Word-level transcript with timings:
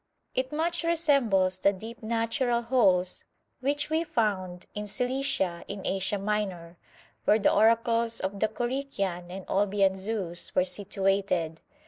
It 0.33 0.51
much 0.51 0.83
resembles 0.83 1.59
the 1.59 1.71
deep 1.71 2.01
natural 2.01 2.63
holes, 2.63 3.23
which 3.59 3.91
we 3.91 4.03
found 4.03 4.65
in 4.73 4.87
Cilicia 4.87 5.63
in 5.67 5.85
Asia 5.85 6.17
Minor, 6.17 6.79
where 7.25 7.37
the 7.37 7.53
oracles 7.53 8.19
of 8.19 8.39
the 8.39 8.47
Corycian 8.47 9.29
and 9.29 9.45
Olbian 9.47 9.95
Zeus 9.95 10.55
were 10.55 10.65
situated. 10.65 11.61